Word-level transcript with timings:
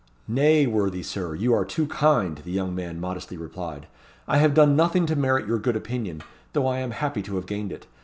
"Nay, 0.27 0.65
worthy 0.65 1.03
Sir, 1.03 1.35
you 1.35 1.53
are 1.53 1.63
too 1.63 1.85
kind," 1.85 2.39
the 2.39 2.49
young 2.49 2.73
man 2.73 2.99
modestly 2.99 3.37
replied; 3.37 3.85
"I 4.27 4.37
have 4.39 4.55
done 4.55 4.75
nothing 4.75 5.05
to 5.05 5.15
merit 5.15 5.45
your 5.45 5.59
good 5.59 5.75
opinion, 5.75 6.23
though 6.53 6.65
I 6.65 6.79
am 6.79 6.89
happy 6.89 7.21
to 7.21 7.35
have 7.35 7.45
gained 7.45 7.71
it. 7.71 7.85